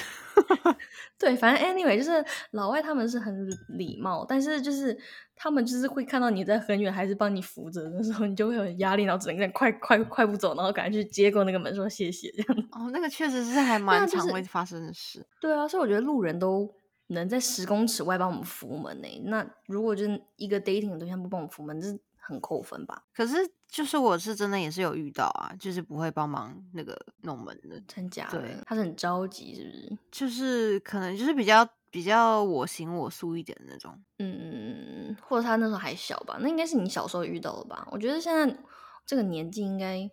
[1.19, 3.35] 对，反正 anyway 就是老外他们是很
[3.71, 4.97] 礼貌，但是就是
[5.35, 12.69] 他们就是会看到你在很远，还是帮你扶着的时候，你就会有压力，然后只能快快快步走，然后赶快去接过那个门说谢谢这样。
[12.71, 15.27] 哦，那个确实是还 蛮常会发生的事。
[15.41, 16.73] 对啊，所以我觉得路人都
[17.09, 23.05] 能在十公尺外帮我们扶门呢、那如果就是一个 dating 的对象不帮我们扶门，这是很扣分吧？
[23.15, 23.37] 可是
[23.69, 28.57] 就是我是真的也是有遇到啊，就是不会帮忙那个弄门的，真假的对？
[28.65, 29.99] 他是很着急是不是？
[30.11, 33.99] 就是可能就是比较比较我行我素一点的那种。
[34.19, 37.87] 嗯，或者他那时候还小吧，那应该是你小时候遇到的吧？
[37.91, 38.57] 我觉得现在
[39.05, 40.09] 这个年纪应该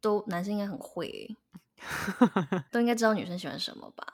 [0.00, 4.06] 都男生应该很会欸、 都应该知道女生喜欢什么吧？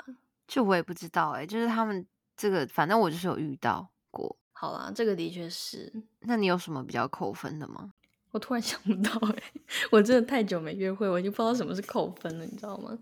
[0.47, 4.37] 就我也不知道哎、就是他们这个，反正我就是有遇到过。
[4.53, 5.93] 好啦，这个的确是。
[6.21, 7.93] 那你有什么比较扣分的吗？
[8.31, 9.43] 我突然 想不到哎、
[9.91, 12.99] 我真的太久没约会，我已经不知道什么是扣分了，你知道吗？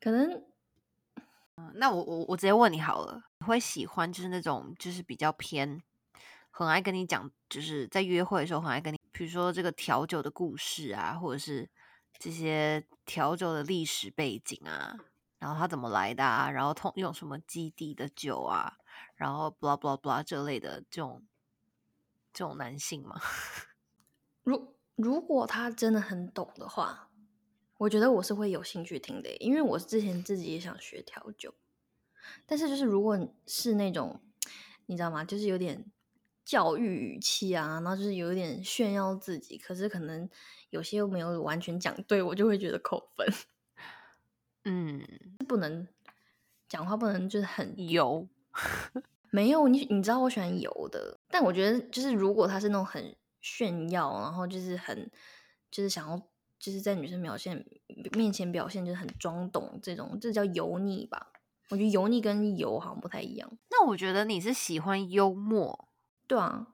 [0.00, 0.42] 可能
[1.74, 5.82] 那我我我直接问你好了，你会喜欢就是那种就是比较偏，
[6.50, 11.68] 很爱跟你讲，就是在约会的时候很爱跟你，比如说这个调酒的故事啊，或者是
[12.18, 14.96] 这些调酒的历史背景啊，
[15.38, 18.76] 然后它怎么来的啊，然后通用什么基地的酒啊，
[19.14, 21.24] 然后 blah blah blah 这类的这种
[22.32, 23.20] 这种男性吗？
[24.48, 27.10] 如如果他真的很懂的话，
[27.76, 31.52] 我觉得我是会有兴趣听的，因为我之前自己也想学调酒，
[32.46, 34.18] 但是就是如果是那种
[34.86, 35.84] 你知道吗，就是有点
[36.46, 40.26] 教育语气啊，然后就是有一点炫耀自己，可是可能
[40.70, 43.26] 有些又没有完全讲对，我就会觉得扣分，
[44.64, 45.06] 嗯，
[45.46, 45.86] 不能
[46.70, 48.26] 讲话不能就是很油，
[49.30, 55.10] 没有你，你知道我喜欢油的，但我觉得就是如果他是那种很炫耀，然后就是很
[55.70, 56.16] 就是想要
[56.58, 57.64] 就是在女生表现
[58.12, 61.32] 面前表现就是很装懂这种，这叫油腻吧？
[61.70, 63.50] 我觉得油腻跟油好像不太一样。
[63.70, 65.88] 那我觉得你是喜欢幽默，
[66.26, 66.68] 对啊，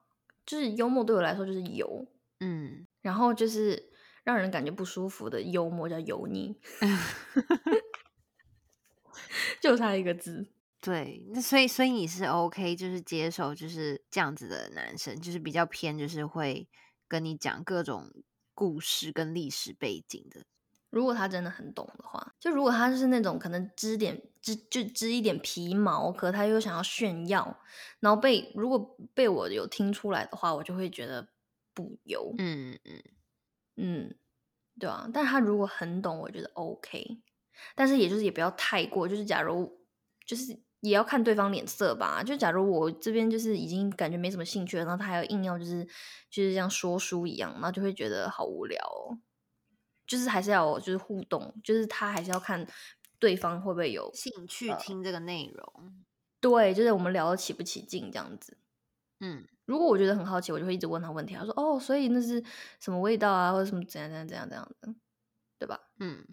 [0.46, 2.07] 就是幽默对我来说就是油，
[2.40, 3.90] 嗯，然后就是
[4.22, 6.57] 让人感觉不舒服的幽默叫油腻，
[9.61, 10.48] 就差一个字。
[10.85, 16.68] 对，那所以所以你是 OK，就是接受就是这样子的男生，就是比较偏，就是会
[17.09, 18.12] 跟你讲各种
[18.53, 20.44] 故事跟历史背景的。
[20.90, 27.59] 如果他真的很懂的话，就如果他是那种可能织点织就织一点皮毛，可他又想要炫耀，
[28.01, 31.27] 然后被如果被我有听出来的话，我就会觉得
[31.73, 32.35] 不油。
[32.37, 33.03] 嗯嗯
[33.77, 34.14] 嗯，
[34.79, 35.09] 对啊。
[35.14, 37.23] 但他如果很懂，我觉得 OK。
[37.75, 39.81] 但是也就是也不要太过，就是假如
[40.27, 42.23] 就是也要看对方脸色吧。
[42.23, 45.85] 就假如我这边就是已经感觉没什么兴趣了，然后他还要硬要就是
[46.31, 49.18] 就是像说书一样，然后就会觉得好无聊哦。
[50.07, 52.66] 就是还是要就是互动，就是他还是要看
[53.18, 56.05] 对方会不会有兴趣听这个内容。
[56.40, 58.59] 对，就是我们聊得起不起劲这样子。
[59.20, 61.35] 嗯，如果我觉得很好奇，我就会一直问他问题。
[61.35, 62.44] 他说：“哦，所以那是
[62.79, 64.94] 什么味道啊，或者什么怎样怎样怎样怎样的，
[65.59, 66.27] 对吧？”嗯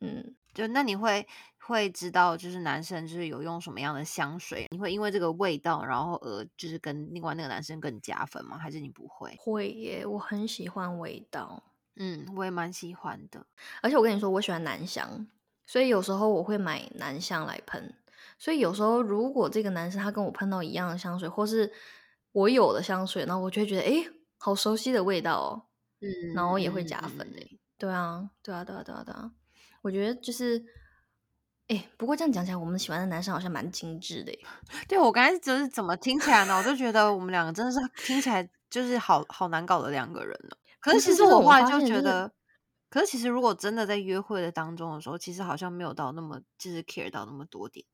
[0.00, 1.26] 嗯，就那你会
[1.60, 8.56] 会知道，就是男生就是有用什么样的香水，你会因为这个味道，然后而就是跟另外那个男生更加分吗？
[8.56, 9.36] 还是你不会？
[9.38, 11.62] 会耶，我很喜欢味道。
[11.96, 13.46] 嗯，我也蛮喜欢的。
[13.82, 15.26] 而且我跟你说，我喜欢男香，
[15.66, 17.94] 所以有时候我会买男香来喷。
[18.38, 21.72] 所以有时候如果这个男生他跟我喷到一样的香水，或是
[22.32, 25.62] 我有的香水，然后我就会觉得，哎，好熟悉的味道哦。
[26.00, 27.58] 嗯，然后也会加分诶。
[27.78, 29.32] 对啊，对啊，对啊，对啊，对啊。
[29.86, 30.60] 我觉得就是，
[31.68, 34.36] 哎，不过这样讲起来，我们喜欢的男生好像蛮精致的。
[34.88, 36.58] 对我刚才就是怎么听起来呢？
[36.58, 40.56] 我就觉得我们两个真的是听起来就是好好难搞的两个人呢。
[40.80, 42.32] 可是其实我后来就觉得，
[42.90, 47.86] 可是其实如果真的在约会的当中的时候，其实好像没有到那么就是 care 到那么多点。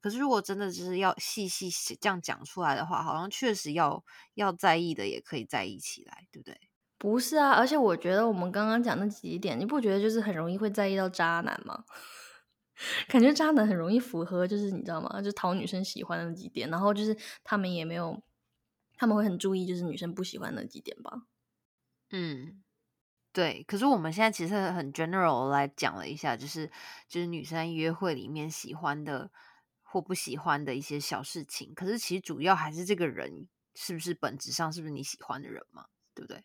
[0.00, 1.68] 可是如果真的就是要细细
[2.00, 6.69] 这样讲出来的话，好像确实要要在意的也可以在意起来，对不对？
[7.00, 11.82] 不是啊，而且我觉得我们刚刚讲那几点，你不觉得就是很容易会在意到渣男吗？
[13.08, 15.22] 感觉渣男很容易符合，就是你知道吗？
[15.22, 18.22] 就讨女生喜欢的那几点，然后就是他们也没有，
[18.98, 21.22] 他们会很注意，就是女生不喜欢那几点吧？
[22.10, 22.62] 嗯，
[23.32, 23.64] 对。
[23.66, 26.70] 可是我们现在其实很 general 来讲了一下，就是
[27.08, 29.30] 就是女生约会里面喜欢的
[29.82, 31.72] 或不喜欢的一些小事情。
[31.74, 35.86] 可是其实主要还是这个人是不是本质上是不是你喜欢的人嘛？
[36.14, 36.44] 对不对？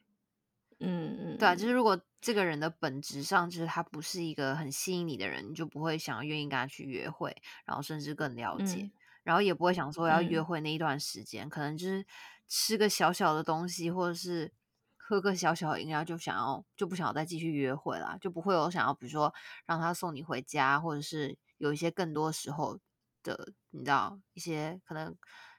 [0.79, 7.35] 嗯嗯，对啊，就是如果这个人的本质上就是他不是一个很吸引你的人，你就不会想要愿意跟他去约会，
[7.65, 8.91] 然后甚至更了解，
[9.23, 12.05] 然后也不会想说要约会那一段时间，可能就是
[12.49, 14.51] 吃个小小的东西，或者是
[14.97, 19.33] 喝个小小的饮料，就想要就不想要再继续约会啦，就不会有想要比如说
[19.65, 22.77] 让他送你回家，或者是有一些更多时候
[23.23, 25.15] 的，你知道一些可能。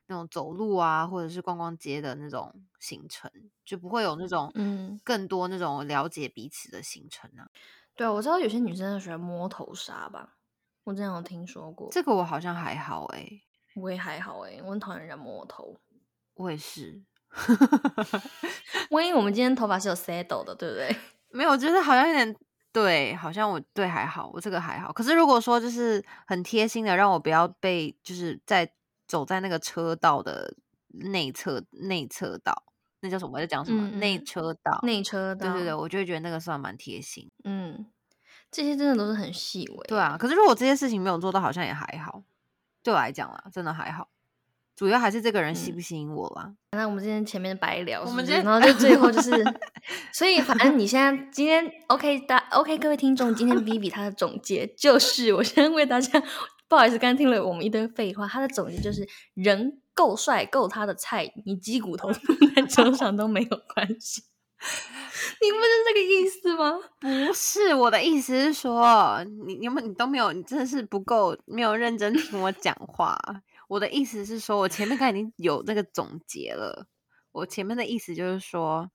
[0.08, 3.30] 那种走路啊，或者是逛逛街的那种行程，
[3.64, 7.48] 就不会有那种嗯更多那种了解彼此的行程啊。
[7.94, 10.36] 对啊，我知道有些女生喜欢摸头杀吧，
[10.84, 11.88] 我之前有听说过。
[11.90, 13.28] 这个我好像还好哎，
[13.74, 15.76] 我也还好哎，我很讨厌人家摸头。
[16.34, 17.02] 我也是。
[18.90, 20.96] 万一我们今天头发是有 settle 的，对不对？
[21.32, 22.36] 没有，就是好像有点
[22.72, 24.92] 对，好像我对还好，我这个还好。
[24.92, 28.70] 可是如果说就是很贴心的，让我不要被就是在。
[29.06, 30.54] 走在那个车道的
[30.88, 32.64] 内侧，内侧道，
[33.00, 33.38] 那叫什么？
[33.38, 33.88] 在讲什么？
[33.98, 35.52] 内车道，内车道。
[35.52, 37.30] 对对对，我就会觉得那个算蛮贴心。
[37.44, 37.86] 嗯，
[38.50, 39.86] 这些真的都是很细微。
[39.86, 42.22] 对啊，可是如果这些事情没有做到，好像也还好。
[42.82, 44.08] 对我来讲啦，真的还好。
[44.76, 46.52] 主要还是这个人吸不吸引我啦。
[46.72, 49.30] 那我们今天前面白聊，我们今天然后就最后就是，
[50.12, 56.22] 所以反正你现在今天 OK 大 OK，各位听众，今天 Vivi 他的总结就是，我先为大家。
[56.68, 58.26] 不好意思，刚刚听了我们一堆废话。
[58.26, 64.22] 他的总结就是：人够帅，够他的菜，你鸡骨头放在桌 上都没有关系。
[65.40, 66.80] 你不是这个意思吗？
[66.98, 73.16] 不是，我的意思是说，你你们你都没有，你真的是不够没有认真听我讲话。
[73.68, 76.88] 我的意思是说，我前面刚已经有那个总结了。
[77.32, 78.90] 我前面的意思就是说，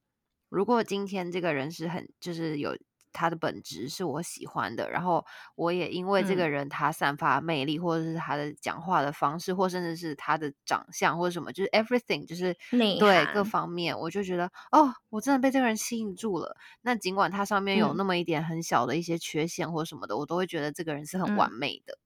[0.49, 2.75] 如果今天这个人是很就是有。
[3.11, 12.55] 他的本质是我喜欢的，然后我也因为这个人他散发魅力，或者是他的讲话的方式，或甚至是他的长相或者什么，就是 everything，就是
[12.99, 16.55] 对各方面，我就觉得哦，我真的被这个人吸引住了。
[16.81, 21.97] 那尽管他上面有那么一点很小的一些缺陷或什么的，我都会觉得这个人是很完美的，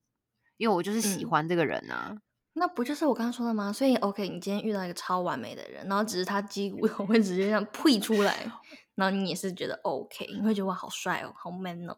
[0.57, 2.17] 因为我就是喜欢这个人啊。
[2.57, 3.73] 那不就是我刚刚说的吗？
[3.73, 8.49] 所以 OK，你今天遇到一个超完美的人，然后只是他肌骨头 会直接这样呸出来。
[8.95, 11.97] 然后你也是觉得 OK，你会觉得哇好帅哦，好 man 哦。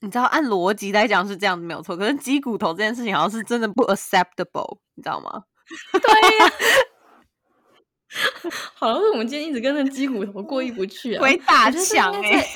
[0.00, 5.44] 你知道按逻辑来讲是这样子没有错，可是鸡骨头这件事情好像是真的不 acceptable，你知道吗？
[5.92, 6.52] 对呀，
[8.74, 12.46] 好像是我们今天一直跟那鸡骨头过意不去啊， 鬼打墙哎！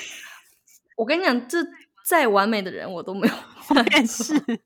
[0.96, 1.58] 我跟你讲，这
[2.06, 4.60] 再完美的人我都没有发现。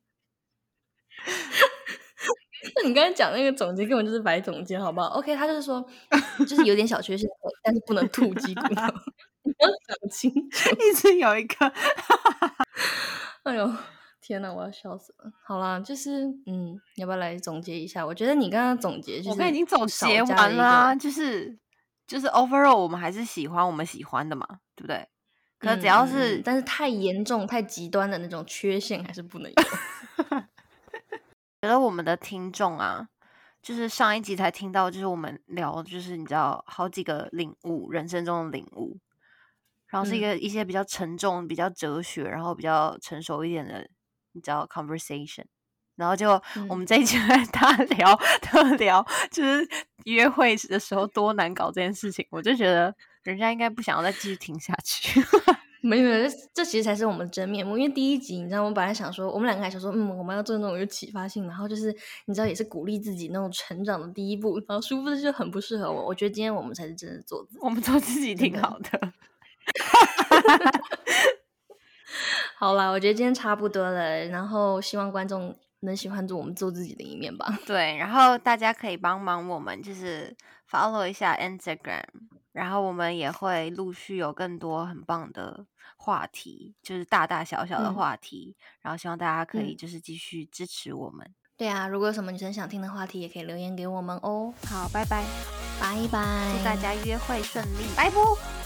[2.82, 5.84] 那你刚才讲那个总结根本就是白总结，好不好？OK，他就是说，
[6.46, 7.28] 就是有点小缺陷，
[7.62, 8.82] 但是不能吐鸡骨头。
[9.86, 11.72] 想清楚， 一直有一个，
[13.44, 13.72] 哎呦。
[14.24, 15.32] 天呐，我要笑死了！
[15.44, 18.06] 好啦，就是嗯，要不要来总结一下？
[18.06, 21.58] 我觉得你刚刚总结，我刚已经总结完啦，就是
[22.06, 25.04] 就是 overall，我们还是喜欢我们喜欢的嘛，对不对？
[25.58, 29.56] 可只要是，但是太严重、太极端的那种缺陷还是不能有。
[31.62, 33.06] 觉得我们的听众啊，
[33.62, 38.98] 就是上一集才听到，就是我们聊，就是你知道，好几个领悟，人生中的领悟，
[39.86, 43.88] 然后是一个一些比较沉重、比较哲学，然后比较成熟一点的。
[44.34, 45.44] 你知道 conversation，
[45.94, 46.30] 然后就
[46.70, 47.18] 我们这一集
[47.52, 49.68] 大聊特聊，就是
[50.06, 55.20] 约会的时候多难搞这件事情，我就觉得人家应该不想要再继续听下去。
[55.84, 57.76] 没有这这其实才是我们真面目。
[57.76, 61.92] 因为第一集，你知道，我们本来想说，我们两个还想说，嗯，我们要做那种有启发性，然后就是
[62.26, 64.62] 你知道，也是鼓励自己那种成长的第一步。
[64.68, 66.06] 然后殊不知就很不适合我。
[66.06, 69.12] 我觉得今天我们才是真的做，我们做自己挺好的。
[72.56, 77.58] 好啦，我觉得今天差不多了，然后希望观众能喜欢做我们做自己的一面吧。
[77.66, 80.36] 对，然后大家可以帮忙我们，就是
[80.70, 82.04] follow 一下 Instagram，
[82.52, 91.28] 然后我们也会陆续有更多很棒的话题，就是大大小小的话题，然后希望大家可以就是继续支持我们。
[91.56, 94.52] 对啊，如果有什么女生想听的话题，也可以留言给我们哦。
[94.66, 95.24] 好，拜拜，
[95.80, 98.61] 拜拜，祝大家约会顺利，拜拜。